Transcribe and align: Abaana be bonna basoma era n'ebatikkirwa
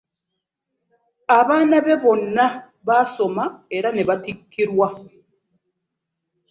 Abaana 1.39 1.77
be 1.85 1.93
bonna 2.03 2.45
basoma 2.87 3.45
era 3.77 3.89
n'ebatikkirwa 3.91 4.87